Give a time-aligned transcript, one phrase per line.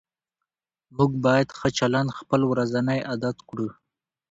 [0.97, 3.69] موږ باید ښه چلند خپل ورځنی عادت کړو